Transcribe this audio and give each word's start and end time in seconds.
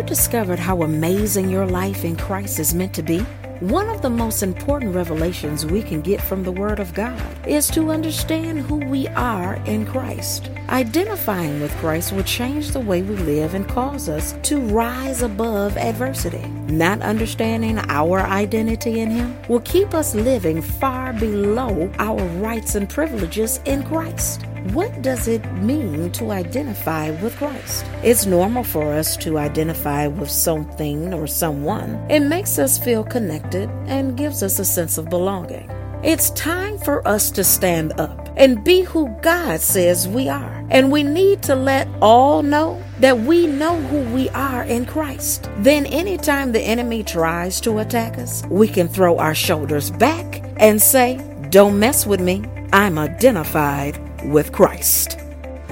you 0.00 0.06
discovered 0.06 0.58
how 0.58 0.82
amazing 0.82 1.50
your 1.50 1.66
life 1.66 2.04
in 2.04 2.16
Christ 2.16 2.58
is 2.58 2.74
meant 2.74 2.94
to 2.94 3.02
be? 3.02 3.20
One 3.60 3.90
of 3.90 4.00
the 4.00 4.08
most 4.08 4.42
important 4.42 4.94
revelations 4.94 5.66
we 5.66 5.82
can 5.82 6.00
get 6.00 6.22
from 6.22 6.42
the 6.42 6.52
Word 6.52 6.80
of 6.80 6.94
God 6.94 7.22
is 7.46 7.68
to 7.72 7.90
understand 7.90 8.60
who 8.60 8.76
we 8.76 9.08
are 9.08 9.56
in 9.66 9.84
Christ. 9.84 10.50
Identifying 10.70 11.60
with 11.60 11.76
Christ 11.76 12.12
will 12.12 12.22
change 12.22 12.70
the 12.70 12.80
way 12.80 13.02
we 13.02 13.16
live 13.16 13.52
and 13.52 13.68
cause 13.68 14.08
us 14.08 14.34
to 14.44 14.58
rise 14.60 15.20
above 15.20 15.76
adversity. 15.76 16.48
Not 16.68 17.02
understanding 17.02 17.78
our 17.90 18.20
identity 18.20 19.00
in 19.00 19.10
Him 19.10 19.36
will 19.48 19.60
keep 19.60 19.92
us 19.92 20.14
living 20.14 20.62
far 20.62 21.12
below 21.12 21.92
our 21.98 22.24
rights 22.38 22.74
and 22.74 22.88
privileges 22.88 23.60
in 23.66 23.82
Christ. 23.82 24.46
What 24.64 25.00
does 25.00 25.26
it 25.26 25.42
mean 25.54 26.12
to 26.12 26.32
identify 26.32 27.12
with 27.22 27.34
Christ? 27.36 27.86
It's 28.02 28.26
normal 28.26 28.62
for 28.62 28.92
us 28.92 29.16
to 29.18 29.38
identify 29.38 30.06
with 30.06 30.30
something 30.30 31.14
or 31.14 31.26
someone. 31.26 31.94
It 32.10 32.20
makes 32.20 32.58
us 32.58 32.78
feel 32.78 33.02
connected 33.02 33.70
and 33.86 34.18
gives 34.18 34.42
us 34.42 34.58
a 34.58 34.64
sense 34.66 34.98
of 34.98 35.08
belonging. 35.08 35.70
It's 36.04 36.28
time 36.32 36.76
for 36.76 37.06
us 37.08 37.30
to 37.32 37.42
stand 37.42 37.98
up 37.98 38.28
and 38.36 38.62
be 38.62 38.82
who 38.82 39.08
God 39.22 39.60
says 39.60 40.06
we 40.06 40.28
are. 40.28 40.62
And 40.68 40.92
we 40.92 41.04
need 41.04 41.42
to 41.44 41.54
let 41.54 41.88
all 42.02 42.42
know 42.42 42.82
that 42.98 43.18
we 43.18 43.46
know 43.46 43.80
who 43.80 44.00
we 44.14 44.28
are 44.30 44.64
in 44.64 44.84
Christ. 44.84 45.48
Then, 45.58 45.86
anytime 45.86 46.52
the 46.52 46.60
enemy 46.60 47.02
tries 47.02 47.62
to 47.62 47.78
attack 47.78 48.18
us, 48.18 48.44
we 48.50 48.68
can 48.68 48.88
throw 48.88 49.16
our 49.16 49.34
shoulders 49.34 49.90
back 49.90 50.42
and 50.58 50.80
say, 50.82 51.16
Don't 51.48 51.78
mess 51.78 52.06
with 52.06 52.20
me. 52.20 52.44
I'm 52.72 52.98
identified 52.98 53.98
with 54.24 54.52
Christ. 54.52 55.18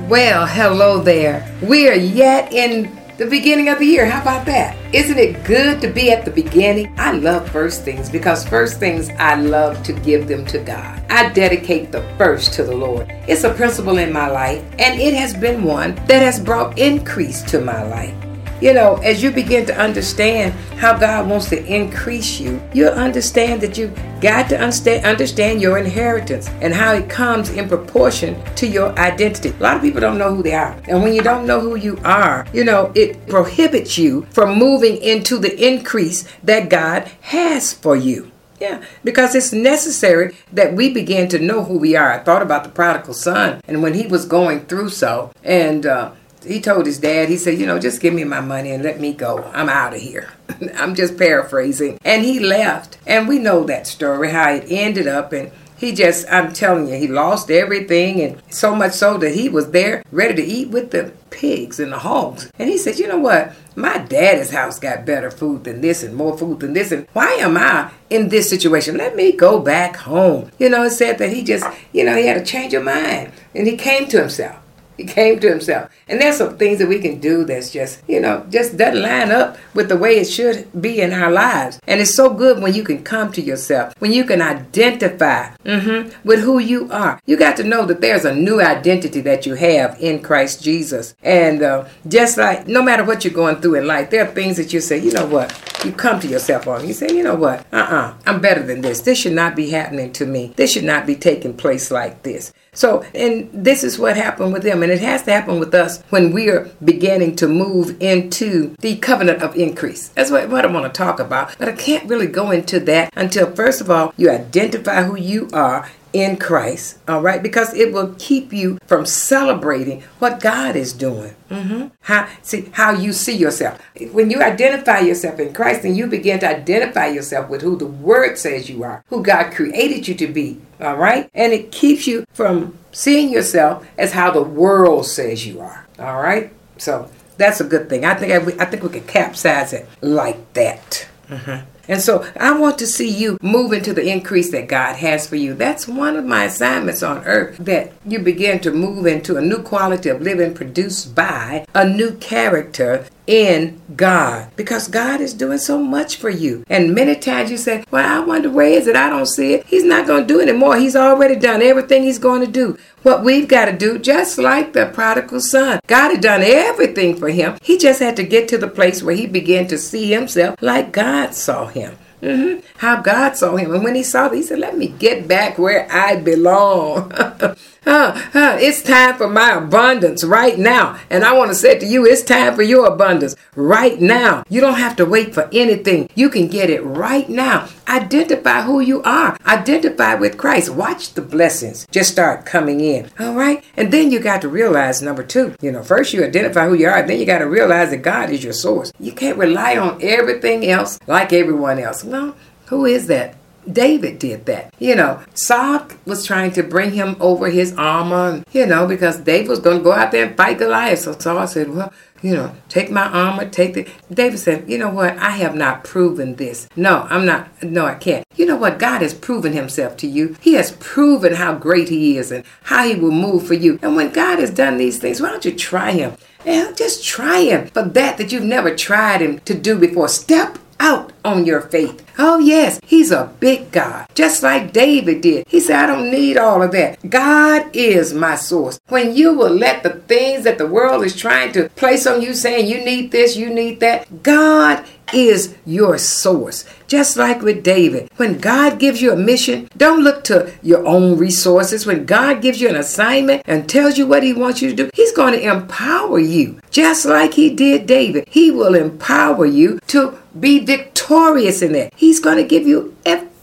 Well, 0.09 0.47
hello 0.47 1.01
there. 1.01 1.47
We 1.63 1.89
are 1.89 1.95
yet 1.95 2.53
in 2.53 2.97
the 3.19 3.27
beginning 3.27 3.69
of 3.69 3.81
the 3.81 3.85
year. 3.85 4.07
How 4.07 4.23
about 4.23 4.47
that? 4.47 4.77
Isn't 4.95 5.19
it 5.19 5.45
good 5.45 5.81
to 5.81 5.89
be 5.89 6.13
at 6.13 6.25
the 6.25 6.31
beginning? 6.31 6.95
I 6.97 7.13
love 7.13 7.51
first 7.51 7.85
things 7.85 8.09
because 8.09 8.47
first 8.47 8.79
things 8.79 9.11
I 9.19 9.35
love 9.35 9.83
to 9.83 9.93
give 9.93 10.29
them 10.29 10.47
to 10.47 10.61
God. 10.61 11.03
I 11.11 11.31
dedicate 11.31 11.91
the 11.91 12.03
first 12.17 12.53
to 12.55 12.63
the 12.63 12.77
Lord. 12.77 13.09
It's 13.27 13.43
a 13.43 13.53
principle 13.53 13.99
in 13.99 14.13
my 14.13 14.31
life, 14.31 14.65
and 14.79 15.01
it 15.01 15.15
has 15.15 15.35
been 15.35 15.65
one 15.65 15.97
that 16.07 16.23
has 16.23 16.39
brought 16.39 16.79
increase 16.79 17.43
to 17.51 17.61
my 17.61 17.83
life. 17.83 18.15
You 18.61 18.75
know, 18.75 18.97
as 18.97 19.23
you 19.23 19.31
begin 19.31 19.67
to 19.67 19.79
understand 19.79 20.53
how 20.79 20.99
God 20.99 21.29
wants 21.29 21.49
to 21.51 21.65
increase 21.65 22.41
you, 22.41 22.61
you'll 22.75 22.93
understand 22.93 23.61
that 23.61 23.79
you've 23.79 23.97
got 24.21 24.49
to 24.49 24.59
understand, 24.59 25.63
your 25.63 25.79
inheritance 25.79 26.49
and 26.61 26.75
how 26.75 26.93
it 26.95 27.09
comes 27.09 27.51
in 27.51 27.69
proportion 27.69 28.43
to 28.57 28.67
your 28.67 28.97
identity. 28.99 29.51
A 29.51 29.63
lot 29.63 29.77
of 29.77 29.83
people 29.83 30.01
don't 30.01 30.19
know 30.19 30.35
who 30.35 30.43
they 30.43 30.55
are. 30.55 30.77
And 30.89 31.03
when 31.03 31.15
you 31.15 31.23
don't 31.23 31.47
know 31.47 31.61
who 31.61 31.77
you 31.77 31.99
are, 32.05 32.47
you 32.53 32.65
know, 32.65 32.93
it 32.95 33.27
prohibits 33.29 33.97
you 33.97 34.23
from 34.31 34.59
moving 34.59 34.97
into 34.97 35.39
the 35.39 35.55
increase 35.65 36.25
that 36.43 36.69
God 36.69 37.11
has 37.21 37.73
for 37.73 37.95
you. 37.95 38.33
Yeah, 38.61 38.83
because 39.05 39.37
it's 39.37 39.53
necessary 39.53 40.35
that 40.53 40.75
we 40.75 40.93
begin 40.93 41.29
to 41.29 41.39
know 41.39 41.63
who 41.63 41.79
we 41.79 41.95
are. 41.95 42.13
I 42.13 42.19
thought 42.19 42.43
about 42.43 42.65
the 42.65 42.71
prodigal 42.71 43.15
son 43.15 43.61
and 43.69 43.85
when 43.85 43.95
he 43.95 44.09
was 44.09 44.27
going 44.27 44.67
through 44.67 44.89
so, 44.89 45.31
and 45.45 45.87
uh, 45.87 46.11
he 46.45 46.61
told 46.61 46.87
his 46.87 46.99
dad, 46.99 47.29
he 47.29 47.37
said, 47.37 47.59
you 47.59 47.67
know, 47.67 47.79
just 47.79 48.01
give 48.01 48.15
me 48.15 48.25
my 48.25 48.41
money 48.41 48.71
and 48.71 48.83
let 48.83 49.01
me 49.01 49.13
go. 49.13 49.45
I'm 49.55 49.69
out 49.69 49.95
of 49.95 50.01
here. 50.01 50.31
I'm 50.77 50.95
just 50.95 51.17
paraphrasing. 51.17 51.99
And 52.05 52.25
he 52.25 52.41
left. 52.41 52.99
And 53.07 53.29
we 53.29 53.39
know 53.39 53.65
that 53.65 53.87
story, 53.87 54.31
how 54.31 54.51
it 54.51 54.67
ended 54.69 55.07
up. 55.07 55.33
And 55.33 55.51
he 55.77 55.93
just, 55.93 56.27
I'm 56.31 56.53
telling 56.53 56.89
you, 56.89 56.95
he 56.95 57.07
lost 57.07 57.51
everything. 57.51 58.21
And 58.21 58.43
so 58.51 58.75
much 58.75 58.93
so 58.93 59.17
that 59.19 59.35
he 59.35 59.49
was 59.49 59.71
there 59.71 60.03
ready 60.11 60.35
to 60.35 60.45
eat 60.45 60.71
with 60.71 60.91
the 60.91 61.13
pigs 61.31 61.79
and 61.79 61.93
the 61.93 61.99
hogs. 61.99 62.51
And 62.59 62.69
he 62.69 62.79
said, 62.79 62.99
you 62.99 63.07
know 63.07 63.19
what? 63.19 63.53
My 63.77 63.99
daddy's 63.99 64.51
house 64.51 64.79
got 64.79 65.07
better 65.07 65.31
food 65.31 65.65
than 65.65 65.81
this 65.81 66.03
and 66.03 66.17
more 66.17 66.37
food 66.37 66.61
than 66.61 66.73
this. 66.73 66.91
And 66.91 67.07
why 67.13 67.33
am 67.35 67.57
I 67.57 67.91
in 68.11 68.29
this 68.29 68.51
situation? 68.51 68.97
Let 68.97 69.15
me 69.15 69.33
go 69.33 69.61
back 69.61 69.97
home. 69.97 70.51
You 70.59 70.69
know, 70.69 70.85
it 70.85 70.91
said 70.91 71.19
that 71.19 71.33
he 71.33 71.45
just, 71.45 71.65
you 71.93 72.05
know, 72.05 72.17
he 72.17 72.27
had 72.27 72.37
a 72.37 72.45
change 72.45 72.75
of 72.75 72.83
mind 72.83 73.33
and 73.55 73.67
he 73.67 73.77
came 73.77 74.09
to 74.09 74.21
himself. 74.21 74.61
He 74.97 75.05
came 75.05 75.39
to 75.39 75.49
himself. 75.49 75.93
And 76.09 76.21
there's 76.21 76.37
some 76.37 76.57
things 76.57 76.79
that 76.79 76.89
we 76.89 77.01
can 77.01 77.21
do 77.21 77.45
that's 77.45 77.71
just, 77.71 78.03
you 78.09 78.21
know, 78.21 78.47
just 78.51 78.77
doesn't 78.77 79.03
line 79.03 79.31
up 79.31 79.59
with 79.75 79.89
the 79.89 79.97
way 79.97 80.19
it 80.19 80.25
should 80.25 80.69
be 80.81 81.01
in 81.01 81.13
our 81.13 81.31
lives. 81.31 81.79
And 81.87 82.01
it's 82.01 82.15
so 82.15 82.33
good 82.33 82.63
when 82.63 82.75
you 82.75 82.83
can 82.83 83.03
come 83.05 83.33
to 83.33 83.43
yourself, 83.43 83.95
when 83.99 84.13
you 84.13 84.25
can 84.25 84.41
identify 84.41 85.51
mm-hmm, 85.65 86.29
with 86.29 86.41
who 86.41 86.59
you 86.59 86.91
are. 86.91 87.21
You 87.27 87.37
got 87.37 87.57
to 87.59 87.65
know 87.65 87.85
that 87.87 88.01
there's 88.01 88.25
a 88.25 88.35
new 88.35 88.61
identity 88.61 89.21
that 89.23 89.47
you 89.47 89.55
have 89.55 89.99
in 90.01 90.23
Christ 90.23 90.63
Jesus. 90.63 91.15
And 91.23 91.63
uh, 91.63 91.87
just 92.07 92.39
like 92.39 92.67
no 92.67 92.83
matter 92.83 93.05
what 93.05 93.25
you're 93.25 93.35
going 93.35 93.57
through 93.57 93.77
in 93.77 93.87
life, 93.87 94.11
there 94.11 94.25
are 94.25 94.33
things 94.33 94.57
that 94.57 94.73
you 94.73 94.81
say, 94.81 94.99
you 94.99 95.13
know 95.13 95.27
what, 95.27 95.53
you 95.85 95.93
come 95.93 96.21
to 96.21 96.29
yourself 96.29 96.67
on. 96.67 96.87
You 96.87 96.93
say, 96.93 97.09
you 97.11 97.23
know 97.23 97.35
what, 97.35 97.61
uh 97.73 97.77
uh-uh, 97.77 97.97
uh, 97.97 98.15
i 98.27 98.31
am 98.31 98.41
better 98.41 98.63
than 98.63 98.81
this. 98.81 99.01
This 99.03 99.19
should 99.19 99.33
not 99.33 99.55
be 99.55 99.71
happening 99.71 100.13
to 100.15 100.27
me. 100.27 100.53
This 100.57 100.73
should 100.73 100.85
not 100.85 101.07
be 101.07 101.15
taking 101.15 101.57
place 101.57 101.91
like 101.91 102.23
this. 102.23 102.53
So, 102.73 103.05
and 103.15 103.51
this 103.53 103.83
is 103.83 103.99
what 103.99 104.17
happened 104.17 104.53
with 104.53 104.63
them. 104.63 104.83
And 104.83 104.93
it 104.93 105.01
has 105.01 105.23
to 105.25 105.33
happen 105.33 105.59
with 105.59 105.75
us 105.75 105.98
when 106.11 106.33
we 106.33 106.49
are 106.49 106.71
beginning 106.85 107.37
to 107.37 107.49
move 107.49 108.01
into 108.01 108.75
the 108.81 108.97
covenant 108.97 109.43
of 109.43 109.57
increase. 109.57 110.09
That's 110.09 110.31
what, 110.31 110.49
what 110.49 110.65
I 110.65 110.69
want 110.73 110.93
to 110.93 110.97
talk 110.97 111.21
about. 111.21 111.57
But 111.59 111.69
I 111.69 111.73
can't 111.73 112.09
really 112.09 112.27
go 112.27 112.51
into 112.51 112.81
that 112.81 113.13
until, 113.17 113.55
first 113.55 113.81
of 113.81 113.91
all, 113.91 114.13
you 114.17 114.31
identify 114.31 115.03
who 115.03 115.17
you 115.17 115.49
are 115.53 115.89
in 116.13 116.37
Christ, 116.37 116.99
all 117.07 117.21
right? 117.21 117.43
Because 117.43 117.75
it 117.75 117.93
will 117.93 118.15
keep 118.19 118.53
you 118.53 118.79
from 118.87 119.05
celebrating 119.05 120.03
what 120.19 120.41
God 120.41 120.77
is 120.77 120.93
doing. 120.93 121.35
Mm-hmm. 121.51 121.89
How 122.01 122.29
see 122.43 122.71
how 122.73 122.93
you 122.93 123.13
see 123.13 123.37
yourself 123.37 123.81
when 124.13 124.31
you 124.31 124.43
identify 124.43 125.01
yourself 125.01 125.39
in 125.39 125.53
Christ, 125.53 125.85
and 125.85 125.97
you 125.97 126.07
begin 126.07 126.39
to 126.41 126.49
identify 126.49 127.09
yourself 127.09 127.49
with 127.49 127.63
who 127.63 127.77
the 127.77 127.87
Word 127.87 128.39
says 128.39 128.69
you 128.69 128.83
are, 128.83 129.05
who 129.09 129.23
God 129.23 129.53
created 129.53 130.09
you 130.09 130.15
to 130.15 130.27
be. 130.27 130.61
All 130.81 130.97
right, 130.97 131.29
and 131.35 131.53
it 131.53 131.73
keeps 131.73 132.07
you 132.07 132.25
from 132.33 132.79
seeing 132.93 133.31
yourself 133.31 133.87
as 133.99 134.13
how 134.13 134.31
the 134.31 134.43
world 134.43 135.07
says 135.07 135.47
you 135.47 135.61
are. 135.61 135.87
All 135.99 136.21
right, 136.21 136.53
so 136.79 137.11
that's 137.37 137.61
a 137.61 137.65
good 137.65 137.89
thing. 137.89 138.05
I 138.05 138.15
think 138.15 138.33
I, 138.33 138.63
I 138.63 138.67
think 138.67 138.83
we 138.83 138.89
can 138.89 139.05
capsize 139.05 139.73
it 139.73 139.89
like 140.01 140.53
that. 140.55 141.09
Mm-hmm. 141.29 141.67
And 141.89 142.03
so 142.03 142.31
I 142.39 142.57
want 142.59 142.79
to 142.79 142.87
see 142.87 143.09
you 143.09 143.39
move 143.41 143.73
into 143.73 143.95
the 143.95 144.09
increase 144.09 144.51
that 144.53 144.69
God 144.69 144.97
has 144.97 145.27
for 145.27 145.37
you. 145.37 145.55
That's 145.55 145.89
one 145.89 146.17
of 146.17 146.25
my 146.27 146.45
assignments 146.45 147.03
on 147.03 147.25
earth 147.25 147.57
that 147.59 147.93
you 148.05 148.19
begin 148.19 148.61
to 148.61 148.71
move 148.71 149.07
into 149.07 149.37
a 149.37 149.43
new 149.43 149.63
quality 149.63 150.11
of 150.11 150.21
living 150.21 150.55
produced 150.55 151.15
by 151.15 151.65
a 151.75 151.89
new 151.89 152.13
character 152.17 153.07
in 153.29 153.81
God 153.95 154.51
because 154.57 154.89
God 154.89 155.21
is 155.21 155.35
doing 155.35 155.59
so 155.59 155.79
much 155.79 156.17
for 156.17 156.31
you. 156.31 156.65
And 156.69 156.95
many 156.95 157.15
times 157.15 157.51
you 157.51 157.59
say, 157.59 157.85
Well, 157.91 158.05
I 158.05 158.25
wonder 158.25 158.51
where 158.51 158.67
is 158.67 158.87
it? 158.89 158.97
I 158.97 159.11
don't 159.11 159.27
see 159.27 159.53
it. 159.55 159.67
He's 159.67 159.85
not 159.85 160.07
going 160.07 160.27
to 160.27 160.35
do 160.35 160.41
anymore. 160.41 160.79
He's 160.79 160.97
already 160.97 161.37
done 161.37 161.63
everything 161.63 162.03
he's 162.03 162.19
going 162.19 162.41
to 162.41 162.51
do. 162.51 162.79
What 163.03 163.23
we've 163.23 163.47
got 163.47 163.67
to 163.67 163.73
do, 163.73 163.99
just 163.99 164.39
like 164.39 164.73
the 164.73 164.87
prodigal 164.87 165.41
son, 165.41 165.79
God 165.87 166.11
had 166.13 166.23
done 166.23 166.43
everything 166.43 167.17
for 167.17 167.29
him. 167.29 167.59
He 167.63 167.77
just 167.77 168.01
had 168.01 168.17
to 168.17 168.25
get 168.25 168.49
to 168.49 168.59
the 168.59 168.67
place 168.67 169.03
where 169.03 169.15
he 169.15 169.27
began 169.27 169.69
to 169.69 169.79
see 169.79 170.11
himself 170.11 170.57
like 170.61 170.91
God 170.91 171.35
saw 171.35 171.67
him. 171.67 171.97
Mm-hmm. 172.23 172.67
How 172.79 173.01
God 173.01 173.37
saw 173.37 173.57
him. 173.57 173.73
And 173.73 173.85
when 173.85 173.95
he 173.95 174.03
saw, 174.03 174.29
that, 174.29 174.37
he 174.37 174.43
said, 174.43 174.59
Let 174.59 174.77
me 174.77 174.89
get 174.89 175.29
back 175.29 175.59
where 175.59 175.87
I 175.93 176.17
belong. 176.17 177.13
Huh, 177.89 178.13
huh, 178.35 178.59
it's 178.61 178.83
time 178.83 179.17
for 179.17 179.31
my 179.31 179.53
abundance 179.53 180.23
right 180.23 180.59
now. 180.59 181.01
And 181.09 181.25
I 181.25 181.33
want 181.33 181.51
to 181.53 181.55
say 181.55 181.79
to 181.79 181.87
you, 181.87 182.05
it's 182.05 182.21
time 182.21 182.55
for 182.55 182.61
your 182.61 182.87
abundance 182.87 183.35
right 183.57 183.99
now. 183.99 184.45
You 184.51 184.61
don't 184.61 184.75
have 184.75 184.95
to 184.97 185.07
wait 185.07 185.33
for 185.33 185.49
anything. 185.55 186.11
You 186.15 186.29
can 186.29 186.49
get 186.49 186.69
it 186.69 186.85
right 186.85 187.27
now. 187.31 187.71
Identify 187.89 188.61
who 188.61 188.81
you 188.81 189.03
are. 189.05 189.39
Identify 189.47 190.17
with 190.17 190.37
Christ. 190.37 190.69
Watch 190.69 191.15
the 191.15 191.23
blessings 191.23 191.87
just 191.91 192.13
start 192.13 192.45
coming 192.45 192.83
in. 192.83 193.09
All 193.19 193.35
right? 193.35 193.65
And 193.75 193.91
then 193.91 194.13
you 194.13 194.21
got 194.21 194.43
to 194.43 194.51
realize 194.51 195.01
number 195.01 195.23
two, 195.23 195.55
you 195.63 195.73
know, 195.73 195.83
first 195.83 196.13
you 196.13 196.23
identify 196.23 196.69
who 196.69 196.75
you 196.75 196.89
are, 196.89 197.03
then 197.07 197.19
you 197.19 197.25
got 197.25 197.39
to 197.39 197.49
realize 197.49 197.89
that 197.89 198.03
God 198.03 198.29
is 198.29 198.45
your 198.45 198.53
source. 198.53 198.93
You 199.01 199.13
can't 199.13 199.39
rely 199.39 199.79
on 199.79 199.99
everything 200.03 200.69
else 200.69 200.99
like 201.07 201.33
everyone 201.33 201.79
else. 201.79 202.05
Well, 202.05 202.37
who 202.67 202.85
is 202.85 203.07
that? 203.07 203.37
David 203.73 204.19
did 204.19 204.47
that. 204.47 204.73
You 204.79 204.95
know, 204.95 205.23
Saul 205.35 205.87
was 206.07 206.25
trying 206.25 206.53
to 206.53 206.63
bring 206.63 206.93
him 206.93 207.17
over 207.21 207.49
his 207.51 207.75
armor, 207.77 208.43
you 208.53 208.67
know, 208.67 208.87
because 208.87 209.19
David 209.19 209.49
was 209.49 209.61
going 209.61 209.79
to 209.79 209.85
go 209.85 209.93
out 209.93 210.13
there 210.13 210.27
and 210.27 210.37
fight 210.37 210.59
Goliath. 210.59 211.01
So 211.01 211.13
Saul 211.19 211.47
said, 211.47 211.71
Well, 211.71 211.93
you 212.23 212.35
know, 212.35 212.53
take 212.69 212.91
my 212.91 213.07
armor, 213.07 213.49
take 213.49 213.75
the. 213.75 213.87
David 214.13 214.39
said, 214.39 214.69
You 214.69 214.79
know 214.79 214.91
what? 214.91 215.17
I 215.19 215.31
have 215.31 215.55
not 215.55 215.85
proven 215.85 216.37
this. 216.37 216.69
No, 216.75 217.07
I'm 217.11 217.25
not. 217.25 217.63
No, 217.63 217.87
I 217.87 217.95
can't. 217.95 218.27
You 218.37 218.47
know 218.47 218.57
what? 218.57 218.79
God 218.79 219.03
has 219.03 219.15
proven 219.15 219.53
himself 219.53 219.97
to 219.99 220.07
you. 220.07 220.37
He 220.41 220.55
has 220.55 220.73
proven 220.73 221.35
how 221.35 221.55
great 221.55 221.89
he 221.89 222.17
is 222.17 222.33
and 222.33 222.45
how 222.65 222.87
he 222.87 222.95
will 222.95 223.13
move 223.13 223.47
for 223.47 223.55
you. 223.55 223.79
And 223.83 223.95
when 223.95 224.13
God 224.13 224.39
has 224.39 224.51
done 224.51 224.79
these 224.79 224.99
things, 224.99 225.21
why 225.21 225.31
don't 225.31 225.45
you 225.45 225.55
try 225.55 225.93
him? 225.93 226.17
And 226.45 226.77
just 226.77 227.05
try 227.05 227.41
him 227.41 227.67
for 227.69 227.83
that 227.83 228.17
that 228.17 228.33
you've 228.33 228.43
never 228.45 228.75
tried 228.75 229.21
him 229.21 229.41
to 229.41 229.55
do 229.55 229.79
before. 229.79 230.09
Step 230.09 230.59
out 230.81 231.13
on 231.25 231.45
your 231.45 231.61
faith. 231.61 232.05
Oh, 232.19 232.39
yes, 232.39 232.81
he's 232.85 233.11
a 233.11 233.33
big 233.41 233.71
God, 233.71 234.07
just 234.15 234.43
like 234.43 234.73
David 234.73 235.21
did. 235.21 235.47
He 235.49 235.61
said, 235.61 235.77
I 235.77 235.87
don't 235.87 236.11
need 236.11 236.37
all 236.37 236.63
of 236.63 236.73
that. 236.73 237.09
God 237.09 237.71
is 237.75 238.13
my 238.13 238.35
source. 238.35 238.81
When 238.89 239.15
you 239.15 239.33
will 239.33 239.53
let 239.53 239.83
the 239.83 239.91
things 239.91 240.45
that 240.45 240.59
the 240.59 240.67
world 240.67 241.05
is 241.05 241.17
trying 241.17 241.53
to 241.53 241.69
place 241.71 242.07
on 242.07 242.23
you, 242.23 242.35
saying 242.35 242.67
you 242.67 242.85
need 242.85 243.11
this, 243.13 243.37
you 243.37 243.51
need 243.51 243.81
that, 243.81 244.23
God 244.23 244.85
is 245.13 245.57
your 245.65 245.99
source. 245.99 246.65
Just 246.87 247.17
like 247.17 247.43
with 247.43 247.63
David, 247.63 248.11
when 248.17 248.39
God 248.39 248.79
gives 248.79 249.03
you 249.03 249.13
a 249.13 249.17
mission, 249.17 249.69
don't 249.77 250.03
look 250.03 250.25
to 250.25 250.53
your 250.63 250.87
own 250.87 251.19
resources. 251.19 251.87
When 251.87 252.07
God 252.07 252.41
gives 252.41 252.61
you 252.61 252.69
an 252.69 252.77
assignment 252.77 253.43
and 253.45 253.69
tells 253.69 253.99
you 253.99 254.07
what 254.07 254.23
He 254.23 254.33
wants 254.33 254.63
you 254.63 254.71
to 254.71 254.77
do, 254.77 254.91
He's 254.95 255.13
going 255.13 255.35
to 255.35 255.43
empower 255.43 256.19
you. 256.19 256.61
Just 256.71 257.05
like 257.05 257.35
He 257.35 257.55
did 257.55 257.87
David, 257.87 258.25
He 258.31 258.51
will 258.51 258.75
empower 258.75 259.47
you 259.47 259.79
to 259.89 260.19
be 260.39 260.59
victorious 260.65 261.63
in 261.63 261.73
that. 261.73 261.93
He's 261.97 262.21
going 262.21 262.37
to 262.37 262.45
give 262.45 262.67
you 262.67 262.97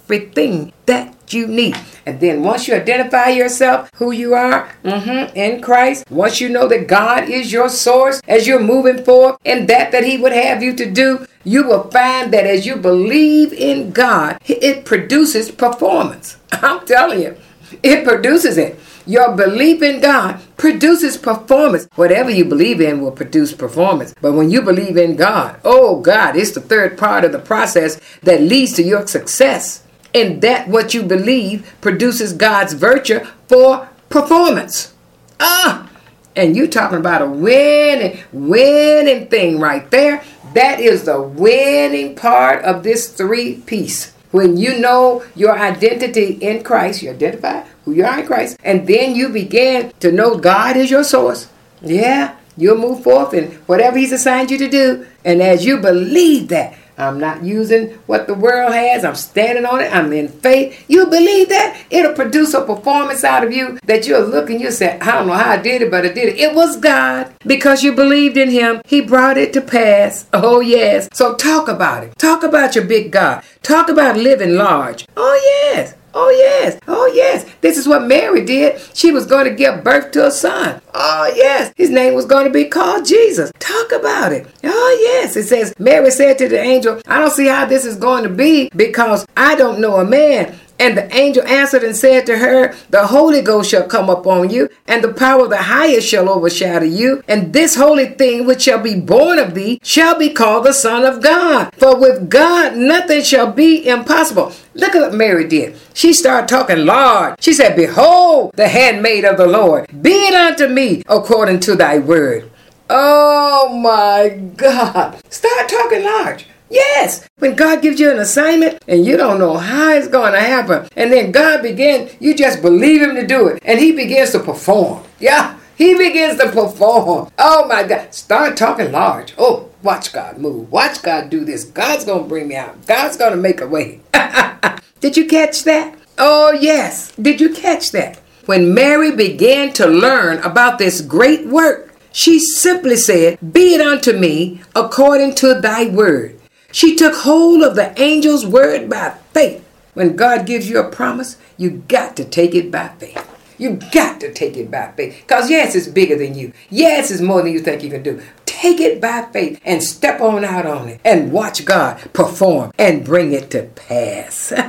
everything 0.05 0.71
that 0.85 1.33
you 1.33 1.47
need. 1.47 1.75
And 2.05 2.19
then 2.19 2.43
once 2.43 2.67
you 2.67 2.75
identify 2.75 3.29
yourself, 3.29 3.89
who 3.95 4.11
you 4.11 4.35
are 4.35 4.69
mm-hmm, 4.83 5.35
in 5.35 5.61
Christ, 5.61 6.05
once 6.11 6.39
you 6.39 6.49
know 6.49 6.67
that 6.67 6.87
God 6.87 7.27
is 7.29 7.51
your 7.51 7.69
source 7.69 8.21
as 8.27 8.45
you're 8.45 8.61
moving 8.61 9.03
forward 9.03 9.37
and 9.43 9.67
that 9.67 9.91
that 9.91 10.03
He 10.03 10.17
would 10.17 10.31
have 10.31 10.61
you 10.61 10.75
to 10.75 10.89
do, 10.89 11.25
you 11.43 11.67
will 11.67 11.89
find 11.89 12.31
that 12.33 12.45
as 12.45 12.65
you 12.65 12.75
believe 12.75 13.51
in 13.53 13.91
God, 13.91 14.37
it 14.45 14.85
produces 14.85 15.49
performance. 15.51 16.37
I'm 16.51 16.85
telling 16.85 17.21
you, 17.21 17.37
it 17.81 18.03
produces 18.03 18.57
it. 18.57 18.79
Your 19.07 19.35
belief 19.35 19.83
in 19.83 20.01
God 20.01 20.41
produces 20.57 21.15
performance. 21.15 21.87
Whatever 21.93 22.31
you 22.31 22.43
believe 22.45 22.81
in 22.81 23.01
will 23.01 23.11
produce 23.11 23.53
performance. 23.53 24.15
But 24.19 24.33
when 24.33 24.49
you 24.49 24.63
believe 24.63 24.97
in 24.97 25.15
God, 25.15 25.59
oh 25.63 25.99
God, 25.99 26.35
it's 26.35 26.51
the 26.51 26.61
third 26.61 26.97
part 26.97 27.23
of 27.23 27.31
the 27.31 27.39
process 27.39 27.99
that 28.23 28.41
leads 28.41 28.73
to 28.73 28.83
your 28.83 29.05
success. 29.05 29.84
And 30.15 30.41
that 30.41 30.69
what 30.69 30.93
you 30.93 31.03
believe 31.03 31.71
produces 31.81 32.33
God's 32.33 32.73
virtue 32.73 33.19
for 33.47 33.89
performance. 34.09 34.93
Ah, 35.39 35.89
and 36.35 36.55
you 36.55 36.67
talking 36.67 36.97
about 36.97 37.21
a 37.21 37.27
winning, 37.27 38.19
winning 38.31 39.27
thing 39.27 39.59
right 39.59 39.89
there. 39.91 40.23
That 40.53 40.79
is 40.79 41.03
the 41.03 41.21
winning 41.21 42.15
part 42.15 42.63
of 42.63 42.83
this 42.83 43.09
three 43.09 43.57
piece. 43.61 44.13
When 44.31 44.57
you 44.57 44.79
know 44.79 45.23
your 45.35 45.57
identity 45.57 46.33
in 46.33 46.63
Christ, 46.63 47.01
you 47.01 47.11
identify 47.11 47.63
who 47.83 47.93
you 47.93 48.05
are 48.05 48.19
in 48.19 48.25
Christ, 48.25 48.57
and 48.63 48.87
then 48.87 49.15
you 49.15 49.29
begin 49.29 49.91
to 49.99 50.11
know 50.11 50.37
God 50.37 50.75
is 50.75 50.91
your 50.91 51.03
source. 51.03 51.47
Yeah, 51.81 52.35
you'll 52.57 52.77
move 52.77 53.03
forth 53.03 53.33
in 53.33 53.51
whatever 53.67 53.97
He's 53.97 54.11
assigned 54.11 54.51
you 54.51 54.57
to 54.57 54.69
do. 54.69 55.07
And 55.23 55.41
as 55.41 55.65
you 55.65 55.77
believe 55.77 56.49
that, 56.49 56.77
I'm 56.97 57.19
not 57.19 57.43
using 57.43 57.89
what 58.07 58.27
the 58.27 58.33
world 58.33 58.73
has. 58.73 59.03
I'm 59.03 59.15
standing 59.15 59.65
on 59.65 59.81
it. 59.81 59.93
I'm 59.93 60.13
in 60.13 60.27
faith. 60.29 60.85
You 60.87 61.05
believe 61.05 61.49
that? 61.49 61.81
It'll 61.89 62.13
produce 62.13 62.53
a 62.53 62.61
performance 62.61 63.23
out 63.23 63.43
of 63.43 63.51
you 63.51 63.77
that 63.85 64.07
you're 64.07 64.21
looking, 64.21 64.55
and 64.55 64.63
you 64.63 64.71
say, 64.71 64.97
I 64.99 65.11
don't 65.11 65.27
know 65.27 65.33
how 65.33 65.51
I 65.51 65.57
did 65.57 65.81
it, 65.81 65.91
but 65.91 66.05
I 66.05 66.09
did 66.09 66.29
it. 66.29 66.39
It 66.39 66.55
was 66.55 66.77
God. 66.77 67.33
Because 67.45 67.83
you 67.83 67.93
believed 67.93 68.37
in 68.37 68.49
Him, 68.49 68.81
He 68.85 69.01
brought 69.01 69.37
it 69.37 69.51
to 69.53 69.61
pass. 69.61 70.27
Oh, 70.31 70.61
yes. 70.61 71.09
So 71.13 71.35
talk 71.35 71.67
about 71.67 72.03
it. 72.03 72.17
Talk 72.17 72.43
about 72.43 72.75
your 72.75 72.85
big 72.85 73.11
God. 73.11 73.43
Talk 73.61 73.89
about 73.89 74.17
living 74.17 74.55
large. 74.55 75.05
Oh, 75.17 75.71
yes. 75.73 75.95
Oh, 76.17 76.29
yes. 76.29 76.79
Oh, 76.87 77.11
yes. 77.13 77.45
This 77.59 77.77
is 77.77 77.89
what 77.89 78.07
Mary 78.07 78.45
did. 78.45 78.79
She 78.93 79.11
was 79.11 79.25
going 79.25 79.49
to 79.49 79.53
give 79.53 79.83
birth 79.83 80.11
to 80.13 80.27
a 80.27 80.31
son. 80.31 80.81
Oh, 80.93 81.33
yes. 81.35 81.73
His 81.75 81.89
name 81.89 82.13
was 82.13 82.25
going 82.25 82.45
to 82.45 82.53
be 82.53 82.65
called 82.65 83.05
Jesus. 83.05 83.51
Talk 83.59 83.91
about 83.91 84.31
it. 84.31 84.47
Oh, 84.63 84.97
yes. 85.01 85.35
It 85.35 85.43
says, 85.43 85.73
Mary 85.77 86.09
said 86.11 86.37
to 86.37 86.47
the 86.47 86.57
angel, 86.57 87.01
I 87.05 87.19
don't 87.19 87.33
see 87.33 87.47
how 87.47 87.65
this 87.65 87.83
is 87.83 87.97
going 87.97 88.23
to 88.23 88.29
be 88.29 88.69
because 88.73 89.27
I 89.35 89.55
don't 89.55 89.81
know 89.81 89.97
a 89.97 90.05
man. 90.05 90.57
And 90.77 90.97
the 90.97 91.13
angel 91.15 91.43
answered 91.47 91.83
and 91.83 91.95
said 91.95 92.25
to 92.25 92.37
her, 92.37 92.75
The 92.89 93.07
Holy 93.07 93.41
Ghost 93.41 93.69
shall 93.69 93.87
come 93.87 94.09
upon 94.09 94.49
you, 94.49 94.69
and 94.87 95.03
the 95.03 95.13
power 95.13 95.45
of 95.45 95.49
the 95.49 95.63
highest 95.63 96.07
shall 96.07 96.29
overshadow 96.29 96.85
you. 96.85 97.23
And 97.27 97.53
this 97.53 97.75
holy 97.75 98.07
thing 98.07 98.45
which 98.45 98.63
shall 98.63 98.81
be 98.81 98.99
born 98.99 99.39
of 99.39 99.53
thee 99.53 99.79
shall 99.83 100.17
be 100.19 100.29
called 100.29 100.65
the 100.65 100.73
Son 100.73 101.05
of 101.05 101.23
God. 101.23 101.73
For 101.77 101.97
with 101.97 102.29
God 102.29 102.75
nothing 102.75 103.23
shall 103.23 103.51
be 103.51 103.87
impossible. 103.87 104.51
Look 104.73 104.95
at 104.95 105.01
what 105.01 105.13
Mary 105.13 105.47
did. 105.47 105.77
She 105.93 106.13
started 106.13 106.49
talking 106.49 106.85
large. 106.85 107.41
She 107.41 107.53
said, 107.53 107.75
Behold, 107.75 108.51
the 108.55 108.67
handmaid 108.67 109.23
of 109.23 109.37
the 109.37 109.47
Lord, 109.47 109.87
be 110.01 110.11
it 110.11 110.33
unto 110.33 110.67
me 110.67 111.03
according 111.07 111.61
to 111.61 111.75
thy 111.75 111.99
word. 111.99 112.51
Oh 112.89 113.69
my 113.81 114.29
God. 114.55 115.19
Start 115.31 115.69
talking 115.69 116.03
large. 116.03 116.47
Yes, 116.69 117.27
when 117.37 117.55
God 117.55 117.81
gives 117.81 117.99
you 117.99 118.11
an 118.11 118.19
assignment 118.19 118.83
and 118.87 119.05
you 119.05 119.17
don't 119.17 119.39
know 119.39 119.57
how 119.57 119.93
it's 119.93 120.07
going 120.07 120.33
to 120.33 120.39
happen, 120.39 120.87
and 120.95 121.11
then 121.11 121.31
God 121.31 121.61
begins, 121.61 122.15
you 122.19 122.35
just 122.35 122.61
believe 122.61 123.01
Him 123.01 123.15
to 123.15 123.25
do 123.25 123.47
it, 123.47 123.61
and 123.65 123.79
He 123.79 123.91
begins 123.91 124.31
to 124.31 124.39
perform. 124.39 125.03
Yeah, 125.19 125.57
He 125.77 125.95
begins 125.95 126.39
to 126.39 126.51
perform. 126.51 127.29
Oh 127.37 127.67
my 127.67 127.83
God, 127.83 128.13
start 128.13 128.57
talking 128.57 128.91
large. 128.91 129.33
Oh, 129.37 129.69
watch 129.83 130.11
God 130.11 130.37
move. 130.37 130.71
Watch 130.71 131.01
God 131.01 131.29
do 131.29 131.45
this. 131.45 131.63
God's 131.63 132.05
going 132.05 132.23
to 132.23 132.29
bring 132.29 132.47
me 132.47 132.55
out. 132.55 132.85
God's 132.87 133.17
going 133.17 133.31
to 133.31 133.37
make 133.37 133.61
a 133.61 133.67
way. 133.67 134.01
Did 134.99 135.17
you 135.17 135.27
catch 135.27 135.63
that? 135.63 135.95
Oh, 136.17 136.51
yes. 136.51 137.11
Did 137.15 137.39
you 137.39 137.53
catch 137.53 137.91
that? 137.91 138.17
When 138.45 138.73
Mary 138.73 139.15
began 139.15 139.73
to 139.73 139.87
learn 139.87 140.39
about 140.39 140.77
this 140.77 141.01
great 141.01 141.47
work, 141.47 141.93
she 142.11 142.39
simply 142.39 142.95
said, 142.95 143.37
Be 143.53 143.75
it 143.75 143.81
unto 143.81 144.13
me 144.13 144.61
according 144.75 145.35
to 145.35 145.55
thy 145.55 145.87
word. 145.87 146.39
She 146.75 146.93
took 146.93 147.15
hold 147.15 147.63
of 147.63 147.75
the 147.75 147.97
angel's 147.97 148.45
word 148.45 148.89
by 148.89 149.11
faith. 149.31 149.65
When 149.93 150.17
God 150.17 150.45
gives 150.45 150.69
you 150.69 150.77
a 150.77 150.91
promise, 150.91 151.37
you 151.55 151.85
got 151.87 152.17
to 152.17 152.25
take 152.25 152.53
it 152.53 152.69
by 152.69 152.89
faith. 152.89 153.25
You 153.57 153.79
got 153.93 154.19
to 154.19 154.33
take 154.33 154.57
it 154.57 154.69
by 154.69 154.91
faith. 154.91 155.21
Because 155.21 155.49
yes, 155.49 155.73
it's 155.73 155.87
bigger 155.87 156.17
than 156.17 156.35
you. 156.35 156.51
Yes, 156.69 157.11
it's 157.11 157.21
more 157.21 157.41
than 157.41 157.53
you 157.53 157.61
think 157.61 157.81
you 157.81 157.89
can 157.89 158.03
do. 158.03 158.21
Take 158.45 158.81
it 158.81 158.99
by 158.99 159.21
faith 159.31 159.61
and 159.63 159.81
step 159.81 160.19
on 160.19 160.43
out 160.43 160.65
on 160.65 160.89
it 160.89 160.99
and 161.05 161.31
watch 161.31 161.63
God 161.63 161.97
perform 162.11 162.73
and 162.77 163.05
bring 163.05 163.31
it 163.31 163.49
to 163.51 163.63
pass. 163.63 164.51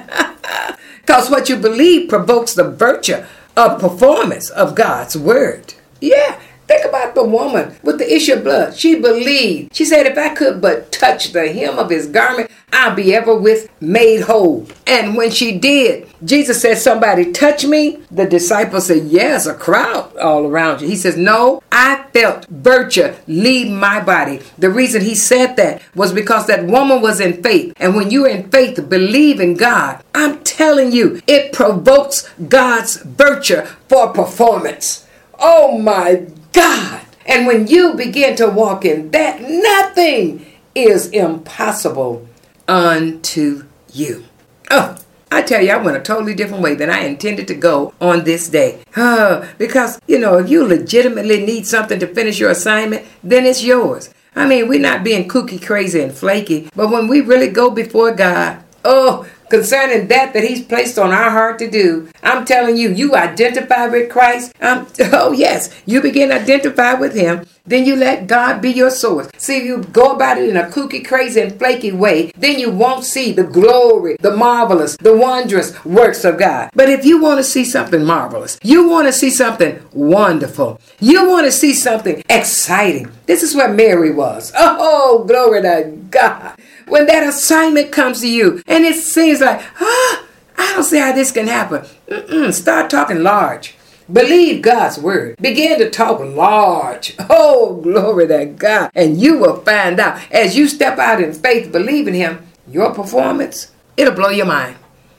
Because 1.00 1.30
what 1.30 1.48
you 1.48 1.56
believe 1.56 2.08
provokes 2.08 2.52
the 2.54 2.68
virtue 2.68 3.24
of 3.56 3.80
performance 3.80 4.50
of 4.50 4.74
God's 4.74 5.16
word. 5.16 5.74
Yeah, 6.00 6.40
Think 6.66 6.84
about 6.84 7.14
the 7.14 7.24
woman 7.24 7.76
with 7.82 7.98
the 7.98 8.12
issue 8.12 8.34
of 8.34 8.44
blood. 8.44 8.76
She 8.76 8.96
believed. 8.96 9.74
She 9.74 9.84
said, 9.84 10.06
If 10.06 10.18
I 10.18 10.34
could 10.34 10.60
but 10.60 10.90
touch 10.90 11.32
the 11.32 11.52
hem 11.52 11.78
of 11.78 11.90
his 11.90 12.06
garment, 12.06 12.50
I'll 12.72 12.94
be 12.94 13.14
ever 13.14 13.34
with 13.34 13.70
made 13.80 14.22
whole. 14.22 14.66
And 14.86 15.16
when 15.16 15.30
she 15.30 15.58
did, 15.58 16.08
Jesus 16.24 16.60
said, 16.60 16.78
Somebody 16.78 17.32
touch 17.32 17.64
me. 17.64 18.00
The 18.10 18.26
disciples 18.26 18.86
said, 18.86 19.04
Yes, 19.04 19.46
a 19.46 19.54
crowd 19.54 20.16
all 20.16 20.44
around 20.44 20.80
you. 20.80 20.88
He 20.88 20.96
says, 20.96 21.16
No, 21.16 21.62
I 21.70 22.04
felt 22.12 22.46
virtue 22.46 23.14
leave 23.28 23.70
my 23.70 24.00
body. 24.00 24.40
The 24.58 24.70
reason 24.70 25.02
he 25.02 25.14
said 25.14 25.56
that 25.56 25.82
was 25.94 26.12
because 26.12 26.46
that 26.46 26.66
woman 26.66 27.00
was 27.00 27.20
in 27.20 27.42
faith. 27.42 27.74
And 27.78 27.94
when 27.94 28.10
you're 28.10 28.28
in 28.28 28.50
faith, 28.50 28.88
believe 28.88 29.40
in 29.40 29.54
God, 29.54 30.02
I'm 30.14 30.42
telling 30.42 30.92
you, 30.92 31.22
it 31.26 31.52
provokes 31.52 32.28
God's 32.48 32.96
virtue 32.96 33.62
for 33.88 34.12
performance. 34.12 35.06
Oh 35.38 35.78
my 35.78 36.26
God. 36.56 37.02
And 37.26 37.46
when 37.46 37.66
you 37.66 37.94
begin 37.94 38.34
to 38.36 38.48
walk 38.48 38.84
in 38.84 39.10
that, 39.10 39.42
nothing 39.42 40.46
is 40.74 41.08
impossible 41.08 42.26
unto 42.66 43.66
you. 43.92 44.24
Oh, 44.70 44.96
I 45.30 45.42
tell 45.42 45.60
you, 45.62 45.70
I 45.70 45.76
went 45.76 45.96
a 45.96 46.00
totally 46.00 46.34
different 46.34 46.62
way 46.62 46.74
than 46.74 46.88
I 46.88 47.00
intended 47.00 47.46
to 47.48 47.54
go 47.54 47.92
on 48.00 48.24
this 48.24 48.48
day. 48.48 48.80
Oh, 48.96 49.48
because, 49.58 50.00
you 50.06 50.18
know, 50.18 50.38
if 50.38 50.48
you 50.48 50.64
legitimately 50.64 51.44
need 51.44 51.66
something 51.66 51.98
to 52.00 52.06
finish 52.06 52.38
your 52.38 52.50
assignment, 52.50 53.04
then 53.22 53.44
it's 53.44 53.62
yours. 53.62 54.08
I 54.34 54.46
mean, 54.46 54.68
we're 54.68 54.80
not 54.80 55.04
being 55.04 55.28
kooky, 55.28 55.64
crazy, 55.64 56.00
and 56.00 56.12
flaky, 56.12 56.68
but 56.74 56.90
when 56.90 57.08
we 57.08 57.20
really 57.20 57.48
go 57.48 57.70
before 57.70 58.14
God, 58.14 58.62
oh, 58.84 59.26
concerning 59.48 60.08
that 60.08 60.32
that 60.32 60.44
he's 60.44 60.64
placed 60.64 60.98
on 60.98 61.12
our 61.12 61.30
heart 61.30 61.58
to 61.60 61.70
do. 61.70 62.08
I'm 62.22 62.44
telling 62.44 62.76
you, 62.76 62.90
you 62.90 63.14
identify 63.14 63.86
with 63.86 64.10
Christ. 64.10 64.52
Um, 64.60 64.86
oh 65.12 65.32
yes, 65.32 65.74
you 65.86 66.00
begin 66.00 66.30
to 66.30 66.40
identify 66.40 66.94
with 66.94 67.14
him. 67.14 67.46
Then 67.68 67.84
you 67.84 67.96
let 67.96 68.28
God 68.28 68.62
be 68.62 68.70
your 68.70 68.90
source. 68.90 69.28
See, 69.38 69.56
if 69.56 69.64
you 69.64 69.82
go 69.82 70.12
about 70.12 70.38
it 70.38 70.48
in 70.48 70.56
a 70.56 70.68
kooky, 70.68 71.04
crazy, 71.04 71.40
and 71.40 71.58
flaky 71.58 71.90
way, 71.90 72.30
then 72.36 72.60
you 72.60 72.70
won't 72.70 73.02
see 73.02 73.32
the 73.32 73.42
glory, 73.42 74.16
the 74.20 74.36
marvelous, 74.36 74.96
the 74.98 75.16
wondrous 75.16 75.84
works 75.84 76.24
of 76.24 76.38
God. 76.38 76.70
But 76.74 76.88
if 76.88 77.04
you 77.04 77.20
want 77.20 77.38
to 77.38 77.44
see 77.44 77.64
something 77.64 78.04
marvelous, 78.04 78.56
you 78.62 78.88
want 78.88 79.08
to 79.08 79.12
see 79.12 79.30
something 79.30 79.80
wonderful, 79.92 80.80
you 81.00 81.28
want 81.28 81.46
to 81.46 81.52
see 81.52 81.72
something 81.72 82.22
exciting. 82.28 83.10
This 83.26 83.42
is 83.42 83.56
where 83.56 83.72
Mary 83.72 84.12
was. 84.12 84.52
Oh, 84.78 85.24
glory 85.24 85.62
to 85.62 85.90
God 86.10 86.56
when 86.86 87.06
that 87.06 87.26
assignment 87.26 87.92
comes 87.92 88.20
to 88.20 88.28
you 88.28 88.62
and 88.66 88.84
it 88.84 88.96
seems 88.96 89.40
like, 89.40 89.60
ah, 89.80 90.26
I 90.58 90.72
don't 90.72 90.84
see 90.84 90.98
how 90.98 91.12
this 91.12 91.32
can 91.32 91.46
happen. 91.46 91.84
Mm-mm, 92.08 92.52
start 92.52 92.90
talking 92.90 93.22
large. 93.22 93.74
Believe 94.10 94.62
God's 94.62 94.98
word. 94.98 95.36
Begin 95.38 95.78
to 95.78 95.90
talk 95.90 96.20
large. 96.20 97.16
Oh, 97.28 97.80
glory 97.82 98.28
to 98.28 98.46
God. 98.46 98.90
And 98.94 99.20
you 99.20 99.38
will 99.38 99.56
find 99.56 99.98
out 99.98 100.20
as 100.30 100.56
you 100.56 100.68
step 100.68 100.98
out 100.98 101.20
in 101.20 101.32
faith, 101.32 101.72
believing 101.72 102.14
Him, 102.14 102.46
your 102.68 102.94
performance, 102.94 103.72
it'll 103.96 104.14
blow 104.14 104.30
your 104.30 104.46
mind 104.46 104.76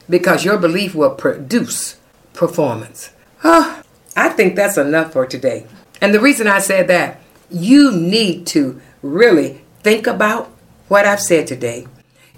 because 0.09 0.45
your 0.45 0.57
belief 0.57 0.95
will 0.95 1.15
produce 1.15 1.97
performance. 2.33 3.11
Oh, 3.43 3.81
I 4.15 4.29
think 4.29 4.55
that's 4.55 4.77
enough 4.77 5.13
for 5.13 5.25
today. 5.25 5.67
And 6.01 6.13
the 6.13 6.19
reason 6.19 6.47
I 6.47 6.59
said 6.59 6.87
that, 6.87 7.21
you 7.49 7.91
need 7.91 8.47
to 8.47 8.81
really 9.01 9.61
think 9.83 10.07
about 10.07 10.51
what 10.87 11.05
I've 11.05 11.21
said 11.21 11.47
today. 11.47 11.87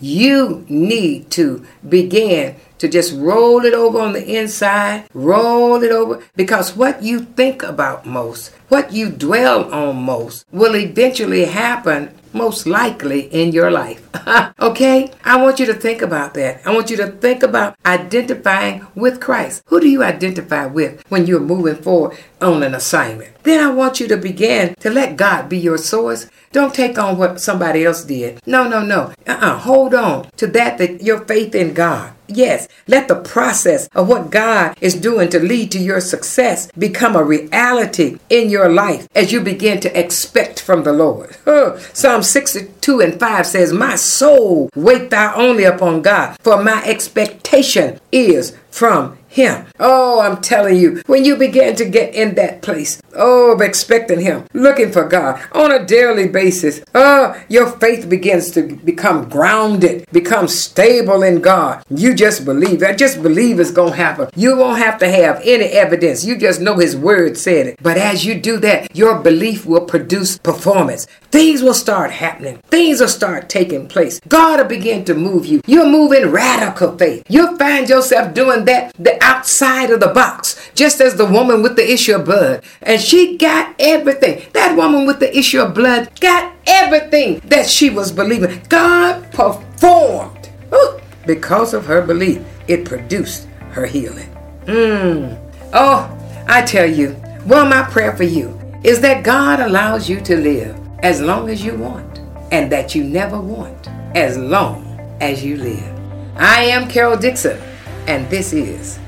You 0.02 0.66
need 0.70 1.30
to 1.32 1.66
begin 1.88 2.56
to 2.78 2.88
just 2.88 3.14
roll 3.14 3.66
it 3.66 3.74
over 3.74 4.00
on 4.00 4.14
the 4.14 4.38
inside, 4.38 5.10
roll 5.14 5.84
it 5.84 5.92
over, 5.92 6.24
because 6.36 6.76
what 6.76 7.04
you 7.04 7.20
think 7.20 7.62
about 7.62 8.06
most, 8.06 8.52
what 8.70 8.94
you 8.94 9.10
dwell 9.10 9.72
on 9.74 9.98
most, 9.98 10.46
will 10.52 10.76
eventually 10.76 11.46
happen 11.46 12.16
most 12.32 12.66
likely 12.66 13.22
in 13.34 13.52
your 13.52 13.70
life. 13.70 14.09
okay? 14.60 15.12
I 15.24 15.42
want 15.42 15.60
you 15.60 15.66
to 15.68 15.74
think 15.74 16.02
about 16.02 16.34
that. 16.34 16.66
I 16.66 16.74
want 16.74 16.90
you 16.90 16.98
to 16.98 17.08
think 17.08 17.44
about 17.44 17.76
identifying 17.86 18.86
with 18.96 19.20
Christ. 19.20 19.64
Who 19.68 19.80
do 19.80 19.88
you 19.88 20.04
identify 20.04 20.66
with 20.66 21.04
when 21.10 21.28
you're 21.28 21.40
moving 21.40 21.76
forward 21.76 22.18
on 22.42 22.64
an 22.64 22.74
assignment? 22.74 23.32
Then 23.44 23.66
I 23.66 23.72
want 23.72 24.00
you 24.00 24.08
to 24.08 24.18
begin 24.18 24.76
to 24.76 24.90
let 24.90 25.18
God 25.18 25.50
be 25.50 25.58
your 25.58 25.78
source. 25.78 26.30
Don't 26.52 26.74
take 26.74 26.98
on 26.98 27.18
what 27.18 27.40
somebody 27.40 27.86
else 27.86 28.04
did. 28.04 28.40
No, 28.46 28.68
no, 28.68 28.84
no. 28.84 29.14
Uh-uh. 29.28 29.60
Hold 29.60 29.94
on 29.94 30.30
to 30.38 30.48
that 30.48 30.78
that 30.78 31.02
your 31.02 31.26
faith 31.26 31.56
in 31.56 31.74
God. 31.74 32.14
Yes, 32.32 32.68
let 32.88 33.08
the 33.08 33.16
process 33.16 33.88
of 33.96 34.08
what 34.08 34.30
God 34.30 34.78
is 34.82 34.94
doing 34.94 35.30
to 35.30 35.40
lead 35.40 35.72
to 35.72 35.80
your 35.80 36.00
success 36.00 36.72
become 36.74 37.16
a 37.16 37.24
reality 37.24 38.20
in 38.30 38.52
your 38.52 38.70
life 38.70 39.08
as 39.16 39.32
you 39.32 39.42
begin 39.42 39.80
to 39.80 40.00
expect 40.00 40.62
from 40.62 40.84
the 40.84 40.94
Lord. 40.94 41.36
Psalm 41.94 42.22
62 42.22 43.02
and 43.02 43.20
5 43.20 43.46
says, 43.48 43.74
My 43.74 43.96
soul, 44.00 44.70
wait 44.76 45.10
thou 45.10 45.36
only 45.36 45.64
upon 45.64 46.02
God, 46.02 46.38
for 46.42 46.64
my 46.64 46.84
expectation 46.86 48.00
is 48.12 48.58
from 48.72 49.18
him. 49.28 49.66
Oh, 49.80 50.20
I'm 50.20 50.42
telling 50.42 50.78
you, 50.78 51.02
when 51.06 51.24
you 51.24 51.36
begin 51.36 51.76
to 51.76 51.86
get 51.86 52.16
in 52.16 52.36
that 52.36 52.62
place, 52.62 53.02
oh, 53.20 53.52
of 53.52 53.62
expecting 53.62 54.22
Him, 54.22 54.46
looking 54.54 54.92
for 54.92 55.08
God 55.08 55.42
on 55.52 55.72
a 55.72 55.86
daily 55.86 56.28
basis, 56.28 56.82
oh, 56.96 57.40
your 57.50 57.70
faith 57.70 58.10
begins 58.10 58.52
to 58.52 58.64
become 58.64 59.30
grounded, 59.30 60.06
become 60.12 60.48
stable 60.48 61.22
in 61.22 61.42
God. 61.42 61.84
You 61.90 62.16
just 62.16 62.46
believe. 62.46 62.82
I 62.82 62.96
just 62.96 63.22
believe 63.22 63.60
it's 63.60 63.72
going 63.72 63.92
to 63.92 63.98
happen. 63.98 64.30
You 64.36 64.58
won't 64.58 64.80
have 64.80 64.98
to 65.00 65.10
have 65.10 65.42
any 65.44 65.66
evidence. 65.66 66.26
You 66.26 66.38
just 66.38 66.62
know 66.62 66.78
His 66.78 66.96
Word 66.96 67.38
said 67.38 67.68
it. 67.68 67.80
But 67.82 67.98
as 67.98 68.26
you 68.26 68.40
do 68.40 68.58
that, 68.60 68.96
your 68.96 69.20
belief 69.20 69.66
will 69.66 69.86
produce 69.86 70.38
performance. 70.38 71.06
Things 71.32 71.62
will 71.62 71.74
start 71.74 72.12
happening. 72.12 72.58
Things 72.70 73.02
will 73.02 73.08
start 73.08 73.50
taking 73.50 73.88
place. 73.88 74.20
God 74.28 74.60
will 74.60 74.68
begin 74.68 75.06
to 75.06 75.14
move 75.14 75.46
you. 75.46 75.62
You'll 75.66 75.90
move 75.90 76.12
in 76.14 76.32
radical 76.32 76.98
faith. 76.98 77.24
You'll 77.30 77.58
find 77.58 77.88
yourself 77.88 78.34
doing 78.34 78.66
that. 78.66 78.94
The 78.98 79.22
outside 79.24 79.92
of 79.92 80.00
the 80.00 80.08
box, 80.08 80.72
just 80.74 81.02
as 81.02 81.16
the 81.16 81.26
woman 81.26 81.62
with 81.62 81.76
the 81.76 81.92
issue 81.92 82.16
of 82.16 82.26
blood. 82.26 82.64
And 82.82 83.00
she 83.10 83.38
got 83.38 83.74
everything. 83.80 84.44
That 84.54 84.78
woman 84.78 85.08
with 85.08 85.20
the 85.20 85.36
issue 85.36 85.62
of 85.62 85.74
blood 85.74 86.20
got 86.20 86.54
everything 86.68 87.40
that 87.46 87.66
she 87.66 87.90
was 87.90 88.12
believing. 88.12 88.62
God 88.70 89.32
performed. 89.32 90.52
Ooh, 90.72 91.00
because 91.26 91.74
of 91.74 91.88
her 91.88 92.04
belief, 92.04 92.46
it 92.68 92.86
produced 92.86 93.48
her 93.72 93.88
healing. 93.88 94.30
Mm. 94.66 95.40
Oh, 95.74 96.16
I 96.48 96.62
tell 96.62 96.88
you, 96.88 97.20
well, 97.48 97.68
my 97.68 97.82
prayer 97.90 98.16
for 98.16 98.26
you 98.26 98.60
is 98.84 99.02
that 99.02 99.24
God 99.24 99.60
allows 99.60 100.08
you 100.08 100.22
to 100.22 100.38
live 100.38 100.80
as 101.00 101.20
long 101.20 101.50
as 101.50 101.66
you 101.66 101.74
want 101.74 102.20
and 102.52 102.72
that 102.72 102.94
you 102.94 103.04
never 103.04 103.40
want 103.40 103.88
as 104.16 104.38
long 104.38 104.86
as 105.20 105.44
you 105.44 105.58
live. 105.58 106.00
I 106.36 106.66
am 106.66 106.88
Carol 106.88 107.18
Dixon, 107.18 107.60
and 108.08 108.30
this 108.30 108.54
is 108.54 109.00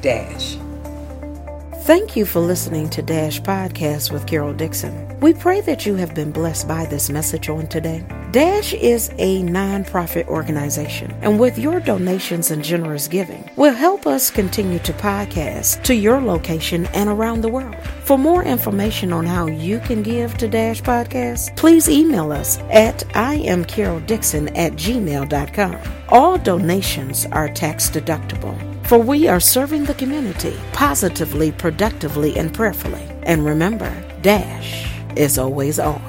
Dash. 0.00 0.56
Thank 1.88 2.16
you 2.16 2.26
for 2.26 2.40
listening 2.40 2.90
to 2.90 3.00
Dash 3.00 3.40
Podcast 3.40 4.12
with 4.12 4.26
Carol 4.26 4.52
Dixon. 4.52 5.18
We 5.20 5.32
pray 5.32 5.62
that 5.62 5.86
you 5.86 5.94
have 5.94 6.14
been 6.14 6.30
blessed 6.30 6.68
by 6.68 6.84
this 6.84 7.08
message 7.08 7.48
on 7.48 7.66
today. 7.66 8.04
Dash 8.30 8.74
is 8.74 9.08
a 9.16 9.40
nonprofit 9.40 10.26
organization, 10.26 11.10
and 11.22 11.40
with 11.40 11.56
your 11.56 11.80
donations 11.80 12.50
and 12.50 12.62
generous 12.62 13.08
giving, 13.08 13.48
will 13.56 13.72
help 13.72 14.06
us 14.06 14.30
continue 14.30 14.78
to 14.80 14.92
podcast 14.92 15.82
to 15.84 15.94
your 15.94 16.20
location 16.20 16.84
and 16.88 17.08
around 17.08 17.40
the 17.40 17.48
world. 17.48 17.82
For 18.04 18.18
more 18.18 18.44
information 18.44 19.10
on 19.10 19.24
how 19.24 19.46
you 19.46 19.78
can 19.78 20.02
give 20.02 20.36
to 20.36 20.46
Dash 20.46 20.82
Podcast, 20.82 21.56
please 21.56 21.88
email 21.88 22.32
us 22.32 22.58
at 22.68 22.98
iamcaroldixon 23.14 24.52
at 24.58 24.72
gmail.com. 24.74 25.78
All 26.10 26.36
donations 26.36 27.24
are 27.32 27.48
tax 27.48 27.88
deductible. 27.88 28.77
For 28.88 28.96
we 28.96 29.28
are 29.28 29.38
serving 29.38 29.84
the 29.84 29.92
community 29.92 30.56
positively, 30.72 31.52
productively, 31.52 32.38
and 32.38 32.54
prayerfully. 32.54 33.06
And 33.24 33.44
remember, 33.44 33.92
Dash 34.22 34.90
is 35.14 35.36
always 35.36 35.78
on. 35.78 36.07